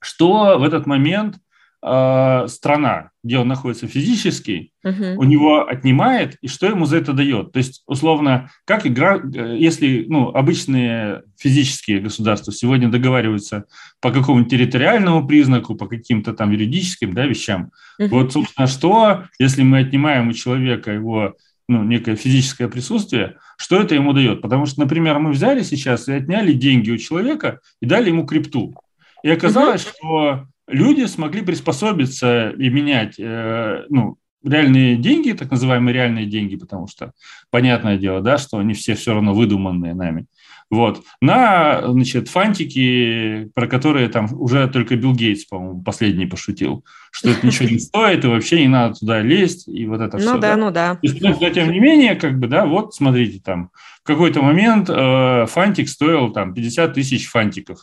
[0.00, 1.36] что в этот момент
[1.82, 5.16] э, страна, где он находится физически, uh-huh.
[5.16, 7.52] у него отнимает, и что ему за это дает.
[7.52, 13.64] То есть, условно, как игра, э, если ну, обычные физические государства сегодня договариваются
[14.00, 18.08] по какому-нибудь территориальному признаку, по каким-то там юридическим да, вещам, uh-huh.
[18.08, 21.34] вот, собственно, что, если мы отнимаем у человека его
[21.68, 24.42] ну, некое физическое присутствие, что это ему дает?
[24.42, 28.74] Потому что, например, мы взяли сейчас и отняли деньги у человека и дали ему крипту.
[29.22, 29.94] И оказалось, uh-huh.
[29.96, 36.88] что люди смогли приспособиться и менять э, ну, реальные деньги, так называемые реальные деньги, потому
[36.88, 37.12] что
[37.50, 40.26] понятное дело, да, что они все все равно выдуманные нами.
[40.70, 41.02] Вот.
[41.20, 47.46] На, значит, фантики, про которые там уже только Билл Гейтс, по-моему, последний пошутил, что это
[47.46, 50.32] ничего не стоит, и вообще не надо туда лезть, и вот это все.
[50.32, 50.98] Ну да, да, ну да.
[51.02, 53.70] Но, тем не менее, как бы, да, вот, смотрите, там,
[54.02, 57.80] в какой-то момент э, фантик стоил там 50 тысяч фантиков.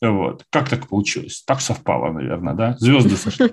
[0.00, 0.44] Вот.
[0.50, 1.42] Как так получилось?
[1.46, 2.76] Так совпало, наверное, да?
[2.78, 3.52] Звезды сошли.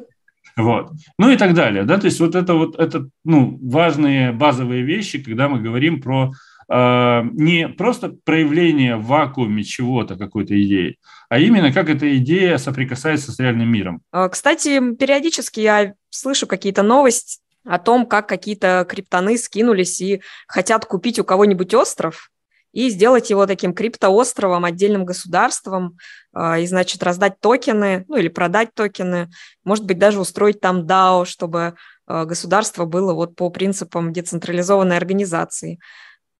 [0.57, 0.91] Вот.
[1.17, 1.83] Ну и так далее.
[1.83, 1.97] Да?
[1.97, 6.31] То есть вот это вот это, ну, важные базовые вещи, когда мы говорим про
[6.69, 10.97] э, не просто проявление в вакууме чего-то, какой-то идеи,
[11.29, 14.01] а именно как эта идея соприкасается с реальным миром.
[14.11, 20.85] А, кстати, периодически я слышу какие-то новости о том, как какие-то криптоны скинулись и хотят
[20.85, 22.31] купить у кого-нибудь остров,
[22.73, 25.97] и сделать его таким криптоостровом, отдельным государством,
[26.33, 29.29] а, и, значит, раздать токены, ну или продать токены,
[29.63, 31.75] может быть, даже устроить там DAO, чтобы
[32.07, 35.79] а, государство было вот по принципам децентрализованной организации.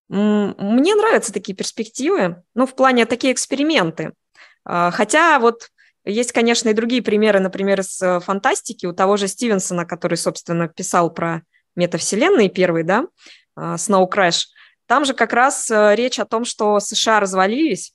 [0.07, 4.13] Мне нравятся такие перспективы, ну, в плане такие эксперименты.
[4.65, 5.67] А, хотя вот
[6.05, 10.67] есть, конечно, и другие примеры, например, из э, фантастики, у того же Стивенсона, который, собственно,
[10.67, 11.43] писал про
[11.75, 13.05] метавселенные первый, да,
[13.55, 14.45] Snow Crash–
[14.91, 17.93] там же как раз э, речь о том, что США развалились,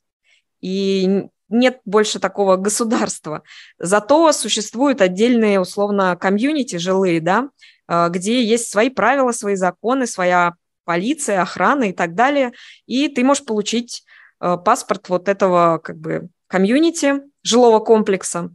[0.63, 3.43] и нет больше такого государства.
[3.79, 7.51] Зато существуют отдельные, условно, комьюнити жилые, да,
[7.87, 10.55] э, где есть свои правила, свои законы, своя
[10.87, 12.53] полиция, охрана и так далее.
[12.87, 14.03] И ты можешь получить
[14.41, 18.49] э, паспорт вот этого как бы комьюнити, жилого комплекса.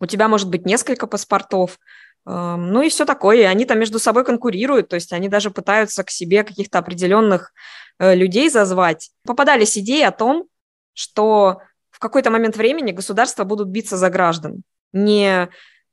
[0.00, 1.78] У тебя может быть несколько паспортов,
[2.26, 3.36] ну и все такое.
[3.38, 7.52] И они там между собой конкурируют, то есть они даже пытаются к себе каких-то определенных
[7.98, 9.10] э, людей зазвать.
[9.24, 10.46] Попадались идеи о том,
[10.94, 11.60] что
[11.90, 14.62] в какой-то момент времени государства будут биться за граждан.
[14.92, 15.48] Не,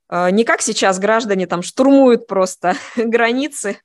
[0.08, 3.78] э, не как сейчас граждане там штурмуют просто границы,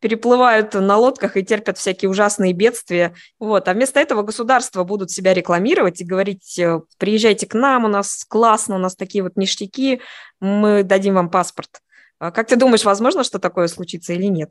[0.00, 3.14] переплывают на лодках и терпят всякие ужасные бедствия.
[3.38, 3.68] Вот.
[3.68, 8.24] А вместо этого государства будут себя рекламировать и говорить, э, приезжайте к нам, у нас
[8.28, 10.00] классно, у нас такие вот ништяки,
[10.40, 11.80] мы дадим вам паспорт.
[12.18, 14.50] А как ты думаешь, возможно, что такое случится или нет?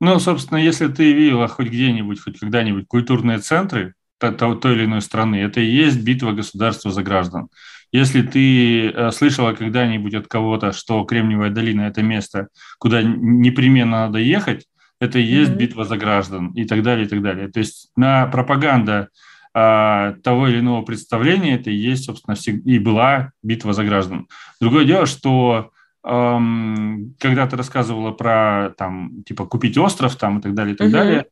[0.00, 5.02] Ну, собственно, если ты видела хоть где-нибудь, хоть когда-нибудь культурные центры той, той или иной
[5.02, 7.48] страны, это и есть битва государства за граждан.
[7.92, 12.48] Если ты э, слышала когда-нибудь от кого-то, что Кремниевая долина– это место,
[12.78, 14.66] куда непременно надо ехать,
[15.00, 15.56] это и есть mm-hmm.
[15.56, 17.48] битва за граждан и так далее, и так далее.
[17.48, 19.08] То есть на пропаганда
[19.54, 24.28] а, того или иного представления это и есть, собственно, и была битва за граждан.
[24.60, 25.70] Другое дело, что
[26.04, 30.88] эм, когда ты рассказывала про там типа купить остров там и так далее, и так
[30.88, 30.92] mm-hmm.
[30.92, 31.26] далее,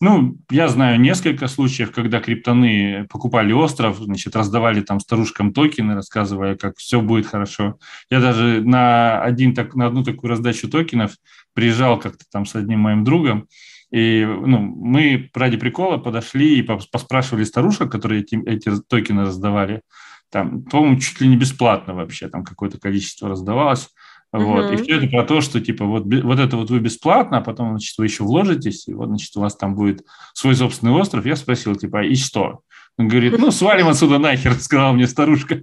[0.00, 6.56] ну, я знаю несколько случаев, когда криптоны покупали остров, значит, раздавали там старушкам токены, рассказывая,
[6.56, 7.78] как все будет хорошо.
[8.10, 11.12] Я даже на, один, так, на одну такую раздачу токенов
[11.52, 13.46] приезжал как-то там с одним моим другом,
[13.90, 19.82] и ну, мы ради прикола подошли и поспрашивали старушек, которые эти, эти токены раздавали.
[20.30, 23.90] Там, по-моему, чуть ли не бесплатно вообще, там какое-то количество раздавалось.
[24.32, 24.66] Вот.
[24.66, 24.74] Uh-huh.
[24.74, 27.70] И все это про то, что типа вот, вот это вот вы бесплатно, а потом,
[27.70, 31.26] значит, вы еще вложитесь, и вот, значит, у вас там будет свой собственный остров.
[31.26, 32.60] Я спросил, типа, и что?
[33.00, 35.62] Он говорит, ну, свалим отсюда нахер, сказала мне старушка.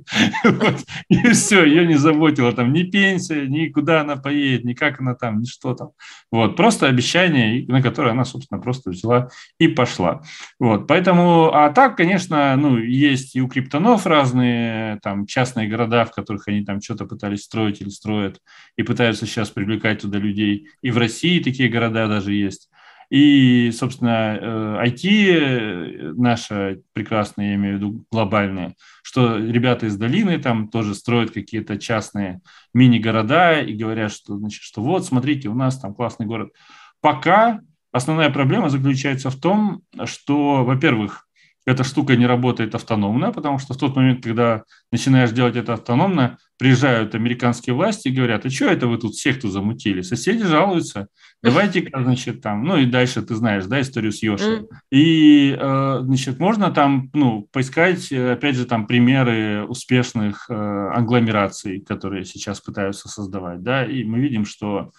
[1.07, 5.13] И все, ее не заботила там ни пенсия, ни куда она поедет, ни как она
[5.13, 5.89] там, ни что там.
[6.31, 10.23] Вот, просто обещание, на которое она, собственно, просто взяла и пошла.
[10.59, 16.15] Вот, поэтому, а так, конечно, ну, есть и у криптонов разные там частные города, в
[16.15, 18.39] которых они там что-то пытались строить или строят,
[18.77, 20.69] и пытаются сейчас привлекать туда людей.
[20.81, 22.67] И в России такие города даже есть.
[23.09, 30.37] И, собственно, IT э, наша прекрасная, я имею в виду глобальная, что ребята из долины
[30.39, 32.41] там тоже строят какие-то частные
[32.73, 36.51] мини-города и говорят, что, значит, что вот, смотрите, у нас там классный город.
[36.99, 41.26] Пока основная проблема заключается в том, что, во-первых,
[41.67, 46.37] эта штука не работает автономно, потому что в тот момент, когда начинаешь делать это автономно,
[46.57, 50.01] приезжают американские власти и говорят, а что это вы тут секту замутили?
[50.01, 51.09] Соседи жалуются,
[51.43, 54.65] давайте, значит, там, ну и дальше ты знаешь, да, историю с Йоши.
[54.91, 62.23] И, э, значит, можно там, ну, поискать, опять же, там примеры успешных э, англомераций, которые
[62.23, 64.91] сейчас пытаются создавать, да, и мы видим, что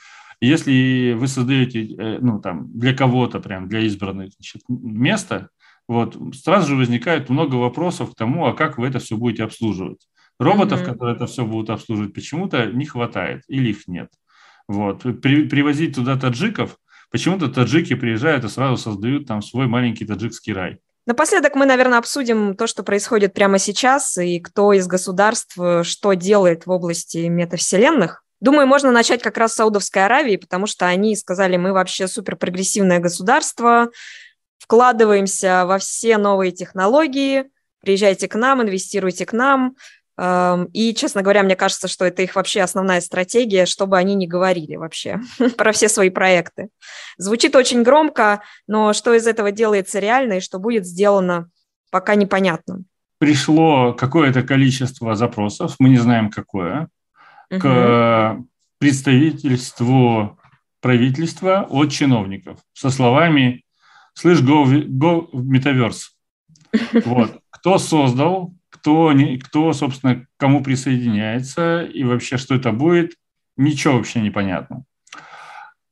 [0.42, 5.48] если вы создаете, э, ну, там, для кого-то, прям для избранных, значит, место,
[5.88, 10.06] вот, сразу же возникает много вопросов к тому, а как вы это все будете обслуживать.
[10.38, 10.84] Роботов, mm-hmm.
[10.84, 14.10] которые это все будут обслуживать, почему-то не хватает или их нет.
[14.68, 15.02] Вот.
[15.20, 16.76] При, привозить туда таджиков,
[17.10, 20.78] почему-то таджики приезжают и сразу создают там свой маленький таджикский рай.
[21.06, 26.12] Напоследок мы, наверное, обсудим то, что происходит прямо сейчас, и кто из государств э, что
[26.12, 28.22] делает в области метавселенных.
[28.40, 32.36] Думаю, можно начать как раз с Саудовской Аравии, потому что они сказали, мы вообще супер
[32.36, 33.88] прогрессивное государство,
[34.58, 37.44] вкладываемся во все новые технологии,
[37.80, 39.76] приезжайте к нам, инвестируйте к нам.
[40.18, 44.26] Эм, и, честно говоря, мне кажется, что это их вообще основная стратегия, чтобы они не
[44.26, 45.20] говорили вообще
[45.56, 46.68] про все свои проекты.
[47.16, 51.48] Звучит очень громко, но что из этого делается реально и что будет сделано,
[51.90, 52.82] пока непонятно.
[53.18, 56.88] Пришло какое-то количество запросов, мы не знаем какое,
[57.50, 57.60] угу.
[57.60, 58.38] к
[58.78, 60.38] представительству
[60.80, 63.64] правительства от чиновников со словами
[64.18, 66.16] слышь, go, go в метаверс.
[67.04, 67.40] Вот.
[67.50, 73.14] Кто создал, кто, не, кто, собственно, кому присоединяется и вообще, что это будет,
[73.56, 74.84] ничего вообще не понятно.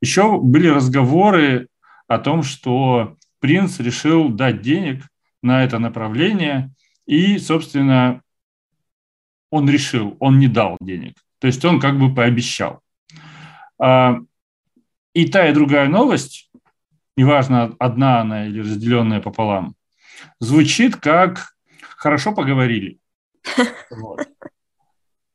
[0.00, 1.68] Еще были разговоры
[2.06, 5.04] о том, что принц решил дать денег
[5.42, 6.70] на это направление,
[7.06, 8.22] и, собственно,
[9.50, 11.14] он решил, он не дал денег.
[11.38, 12.80] То есть он как бы пообещал.
[13.78, 14.18] А,
[15.14, 16.50] и та, и другая новость
[17.16, 19.74] неважно, одна она или разделенная пополам,
[20.40, 21.55] звучит как
[21.96, 22.98] «хорошо поговорили».
[23.90, 24.26] Вот.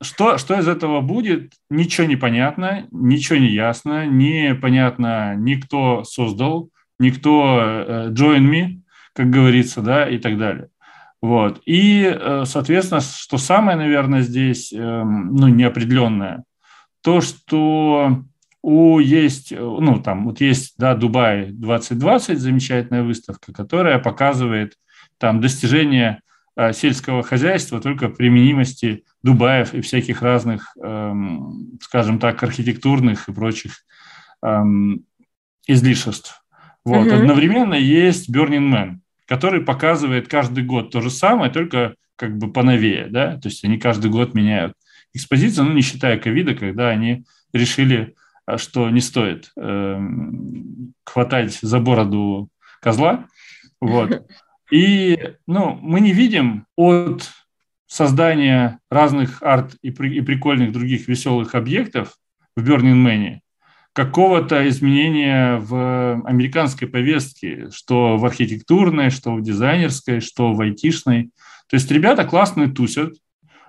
[0.01, 7.59] Что, что из этого будет, ничего не понятно, ничего не ясно, непонятно никто создал, никто
[7.61, 8.81] uh, join me,
[9.13, 10.69] как говорится, да, и так далее.
[11.21, 11.61] Вот.
[11.65, 16.43] И, э, соответственно, что самое, наверное, здесь, эм, ну, неопределенное,
[17.03, 18.23] то, что
[18.61, 24.77] у есть, ну, там, вот есть, да, Дубай 2020, замечательная выставка, которая показывает
[25.17, 26.21] там достижения
[26.55, 33.83] э, сельского хозяйства, только применимости Дубаев и всяких разных, эм, скажем так, архитектурных и прочих
[34.43, 35.05] эм,
[35.67, 36.43] излишеств.
[36.85, 37.07] Вот.
[37.07, 37.15] Угу.
[37.15, 38.95] Одновременно есть Burning Man,
[39.25, 43.79] который показывает каждый год то же самое, только как бы поновее, да, то есть они
[43.79, 44.73] каждый год меняют
[45.13, 47.23] экспозицию, ну, не считая ковида, когда они
[47.53, 48.15] решили
[48.57, 49.99] что не стоит э,
[51.05, 52.49] хватать за бороду
[52.81, 53.27] козла.
[53.79, 54.27] Вот.
[54.71, 57.29] И ну, мы не видим от
[57.87, 62.15] создания разных арт и, при, и прикольных других веселых объектов
[62.55, 63.39] в Burning Man
[63.93, 71.31] какого-то изменения в американской повестке, что в архитектурной, что в дизайнерской, что в айтишной.
[71.67, 73.15] То есть ребята классные тусят,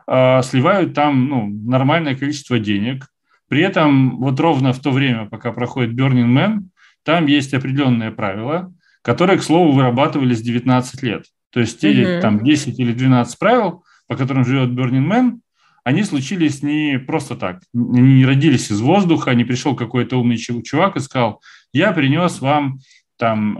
[0.06, 3.08] э, сливают там ну, нормальное количество денег.
[3.53, 6.68] При этом вот ровно в то время, пока проходит Burning Man,
[7.03, 8.72] там есть определенные правила,
[9.03, 11.26] которые, к слову, вырабатывались 19 лет.
[11.50, 12.22] То есть те угу.
[12.22, 15.40] там 10 или 12 правил, по которым живет Burning Man,
[15.84, 17.61] они случились не просто так.
[17.74, 21.42] Они не родились из воздуха, не пришел какой-то умный чувак и сказал,
[21.74, 22.78] я принес вам
[23.18, 23.59] там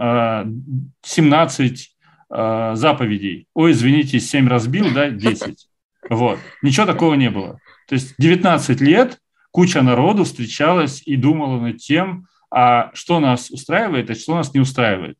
[1.03, 3.45] 17 э, э, заповедей.
[3.53, 5.67] Ой, извините, 7 разбил, да, 10.
[6.09, 6.39] Вот.
[6.63, 7.59] Ничего такого не было.
[7.87, 9.19] То есть 19 лет
[9.53, 14.59] куча народу встречалась и думала над тем, а что нас устраивает, а что нас не
[14.59, 15.15] устраивает.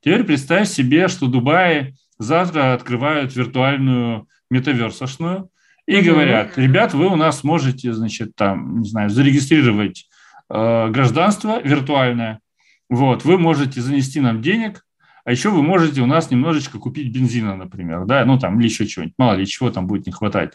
[0.00, 5.50] Теперь представь себе, что Дубае завтра открывают виртуальную метаверсошную
[5.86, 6.10] и угу.
[6.10, 10.08] говорят, ребят, вы у нас можете, значит, там, не знаю, зарегистрировать
[10.48, 12.40] э, гражданство виртуальное,
[12.88, 14.84] вот, вы можете занести нам денег,
[15.24, 18.86] а еще вы можете у нас немножечко купить бензина, например, да, ну там или еще
[18.86, 20.52] чего-нибудь, мало ли чего там будет не хватать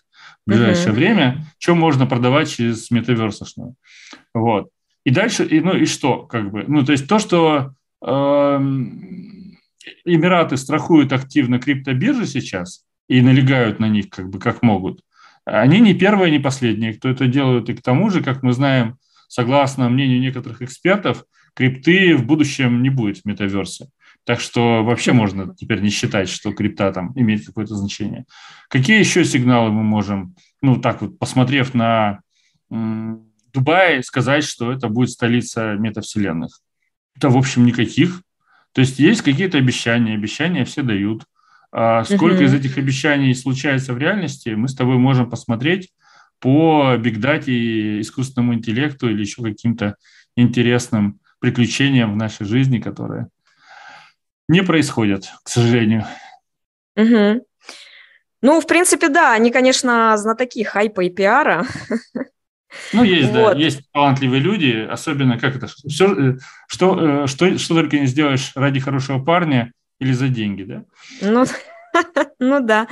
[0.48, 0.96] в ближайшее uh-huh.
[0.96, 3.76] время, что можно продавать через метаверсошную.
[4.34, 4.70] Вот.
[5.04, 8.60] И дальше, и, ну и что, как бы, ну то есть то, что э,
[10.06, 15.02] Эмираты страхуют активно криптобиржи сейчас и налегают на них как бы как могут,
[15.44, 18.98] они не первые, не последние, кто это делают, и к тому же, как мы знаем,
[19.28, 23.88] согласно мнению некоторых экспертов, крипты в будущем не будет в метаверсе.
[24.28, 28.26] Так что вообще можно теперь не считать, что крипта там имеет какое-то значение.
[28.68, 32.20] Какие еще сигналы мы можем, ну так вот, посмотрев на
[32.70, 36.60] м, Дубай, сказать, что это будет столица метавселенных?
[37.16, 38.22] Это, в общем, никаких.
[38.74, 41.24] То есть есть какие-то обещания, обещания все дают.
[41.72, 45.90] А сколько uh из этих обещаний случается в реальности, мы с тобой можем посмотреть
[46.40, 49.96] по бигдате, искусственному интеллекту или еще каким-то
[50.36, 53.30] интересным приключениям в нашей жизни, которые
[54.48, 56.06] не происходят, к сожалению.
[56.96, 57.46] Угу.
[58.42, 61.66] Ну, в принципе, да, они, конечно, знатоки хайпа и пиара.
[62.94, 63.54] Ну, есть, вот.
[63.54, 66.38] да, есть талантливые люди, особенно, как это, все, э,
[66.68, 70.84] что, э, что, что только не сделаешь ради хорошего парня или за деньги, да?
[71.22, 71.46] Ну,
[72.40, 72.88] Ну да.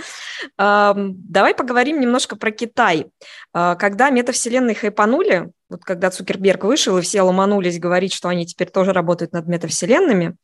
[0.57, 3.07] Давай поговорим немножко про Китай.
[3.53, 8.69] А, когда метавселенные хайпанули, вот когда Цукерберг вышел и все ломанулись говорить, что они теперь
[8.69, 10.35] тоже работают над метавселенными,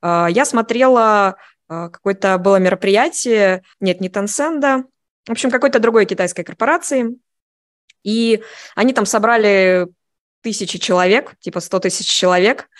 [0.00, 1.36] а, я смотрела
[1.68, 4.84] а, какое-то было мероприятие, нет, не Tencent,
[5.26, 7.16] в общем, какой-то другой китайской корпорации,
[8.02, 8.42] и
[8.74, 9.88] они там собрали
[10.42, 12.70] тысячи человек, типа 100 тысяч человек,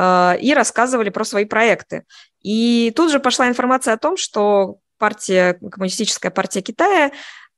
[0.00, 2.04] и рассказывали про свои проекты.
[2.40, 7.10] И тут же пошла информация о том, что партия, коммунистическая партия Китая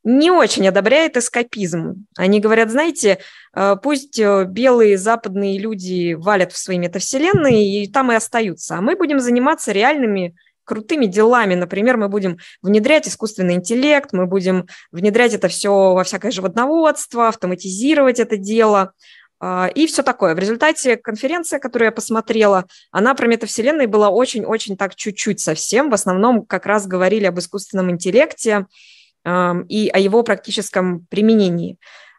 [0.03, 2.07] не очень одобряет эскапизм.
[2.17, 3.19] Они говорят, знаете,
[3.55, 8.81] э, пусть э, белые западные люди валят в свои метавселенные и там и остаются, а
[8.81, 10.35] мы будем заниматься реальными
[10.65, 11.55] крутыми делами.
[11.55, 18.21] Например, мы будем внедрять искусственный интеллект, мы будем внедрять это все во всякое животноводство, автоматизировать
[18.21, 18.93] это дело.
[19.41, 20.35] А, и все такое.
[20.35, 25.91] В результате конференция, которую я посмотрела, она про метавселенные была очень-очень так чуть-чуть совсем.
[25.91, 28.67] В основном как раз говорили об искусственном интеллекте
[29.69, 31.79] и о его практическом применении.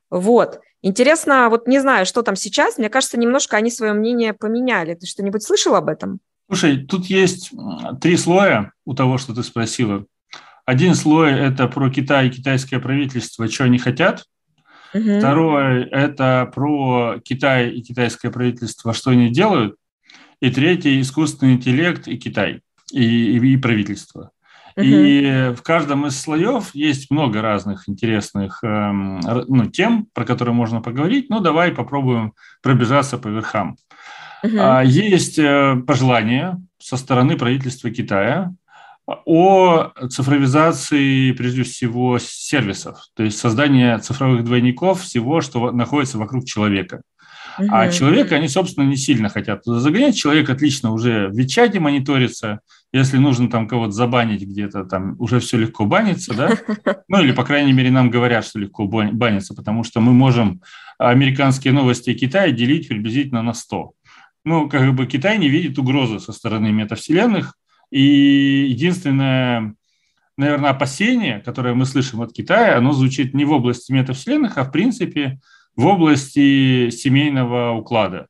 [0.10, 0.60] Вот.
[0.82, 2.78] Интересно, вот не знаю, что там сейчас.
[2.78, 4.96] Мне кажется, немножко они свое мнение поменяли.
[4.96, 6.20] Ты что-нибудь слышал об этом?
[6.48, 7.52] Слушай, тут есть
[8.02, 10.06] три слоя у того, что ты спросила.
[10.66, 14.24] Один слой– это про Китай и китайское правительство, что они хотят–
[14.94, 15.20] Угу.
[15.20, 19.76] Второе– это про Китай и китайское правительство, что они делают.
[20.42, 24.32] И третье– искусственный интеллект и Китай, и, и, и правительство.
[24.76, 24.86] Угу.
[24.86, 30.82] И в каждом из слоев есть много разных интересных эм, ну, тем, про которые можно
[30.82, 31.30] поговорить.
[31.30, 33.76] Ну, давай попробуем пробежаться по верхам.
[34.44, 34.58] Угу.
[34.86, 38.54] Есть э, пожелания со стороны правительства Китая
[39.26, 47.02] о цифровизации, прежде всего, сервисов, то есть создание цифровых двойников всего, что находится вокруг человека.
[47.60, 47.68] Угу.
[47.72, 50.16] А человека они, собственно, не сильно хотят туда загонять.
[50.16, 52.62] Человек отлично уже в Вичате мониторится.
[52.94, 56.58] Если нужно там кого-то забанить где-то, там уже все легко банится, да?
[57.08, 60.62] Ну или, по крайней мере, нам говорят, что легко банится, потому что мы можем
[60.98, 63.92] американские новости Китая делить приблизительно на 100.
[64.44, 67.56] Ну, как бы Китай не видит угрозы со стороны метавселенных,
[67.92, 69.76] и единственное,
[70.38, 74.72] наверное, опасение, которое мы слышим от Китая, оно звучит не в области метавселенных, а в
[74.72, 75.40] принципе
[75.76, 78.28] в области семейного уклада.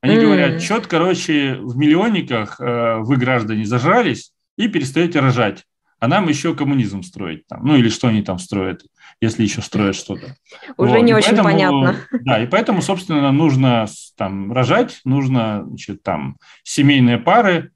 [0.00, 0.20] Они mm.
[0.20, 5.64] говорят, что-то, короче, в миллионниках э, вы, граждане, зажрались и перестаете рожать.
[5.98, 7.64] А нам еще коммунизм строить там.
[7.64, 8.82] Ну или что они там строят,
[9.20, 10.36] если еще строят что-то.
[10.76, 11.02] Уже вот.
[11.02, 11.96] не и очень поэтому, понятно.
[12.20, 13.86] Да, и поэтому, собственно, нужно
[14.16, 17.72] там рожать, нужно значит, там семейные пары,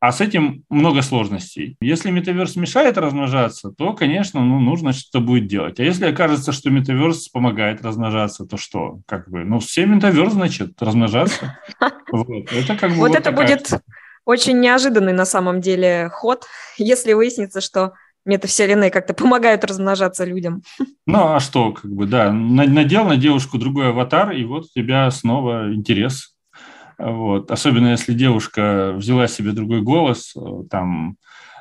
[0.00, 1.76] А с этим много сложностей.
[1.82, 5.78] Если метаверс мешает размножаться, то, конечно, ну, нужно что-то будет делать.
[5.78, 9.00] А если окажется, что метаверс помогает размножаться, то что?
[9.06, 11.58] Как бы, ну, все метаверс, значит, размножаться.
[12.12, 13.70] Вот, это как бы вот, вот это будет
[14.24, 16.44] очень неожиданный на самом деле ход,
[16.76, 17.92] если выяснится, что
[18.24, 20.62] метавселенные как-то помогают размножаться людям.
[21.06, 25.10] Ну, а что, как бы, да, надел на девушку другой аватар, и вот у тебя
[25.10, 26.36] снова интерес
[27.00, 27.50] вот.
[27.50, 30.40] Особенно если девушка взяла себе другой голос, э,
[30.70, 31.16] там,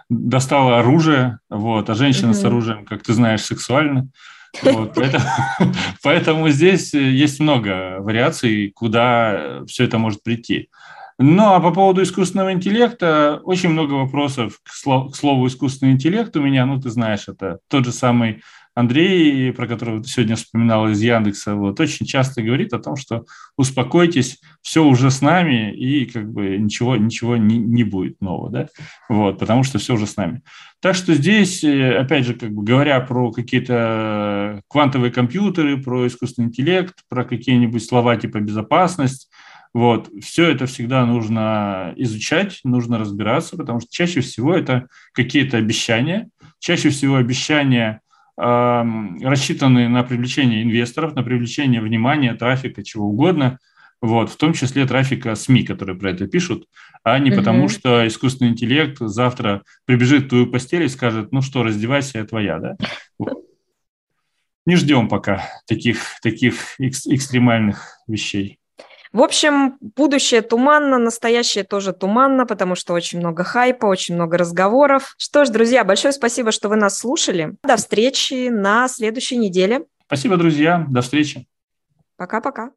[0.10, 2.42] достала оружие, вот, а женщина mm-hmm.
[2.42, 4.10] с оружием, как ты знаешь, сексуальна.
[4.64, 5.26] Вот, поэтому,
[6.04, 10.70] поэтому здесь есть много вариаций, куда все это может прийти.
[11.22, 16.36] Ну, а по поводу искусственного интеллекта, очень много вопросов к слову, к слову искусственный интеллект
[16.38, 18.42] у меня, ну, ты знаешь, это тот же самый
[18.80, 23.26] Андрей, про которого ты сегодня вспоминал из Яндекса, вот, очень часто говорит о том, что
[23.58, 28.68] успокойтесь, все уже с нами, и как бы ничего, ничего не, не будет нового, да,
[29.10, 30.44] вот, потому что все уже с нами.
[30.80, 36.48] Так что здесь, э, опять же, как бы говоря про какие-то квантовые компьютеры, про искусственный
[36.48, 39.30] интеллект, про какие-нибудь слова типа безопасность,
[39.74, 46.30] вот, все это всегда нужно изучать, нужно разбираться, потому что чаще всего это какие-то обещания,
[46.60, 48.00] чаще всего обещания
[48.40, 53.60] рассчитаны на привлечение инвесторов, на привлечение внимания, трафика, чего угодно,
[54.02, 56.68] вот, в том числе трафика СМИ, которые про это пишут,
[57.04, 57.40] а не угу.
[57.40, 62.26] потому, что искусственный интеллект завтра прибежит в твою постель и скажет, ну что, раздевайся, я
[62.26, 62.78] твоя, да?
[63.18, 63.44] Вот.
[64.66, 68.59] Не ждем пока таких, таких экстремальных вещей.
[69.12, 75.16] В общем, будущее туманно, настоящее тоже туманно, потому что очень много хайпа, очень много разговоров.
[75.18, 77.56] Что ж, друзья, большое спасибо, что вы нас слушали.
[77.64, 79.86] До встречи на следующей неделе.
[80.06, 80.86] Спасибо, друзья.
[80.90, 81.48] До встречи.
[82.18, 82.72] Пока-пока.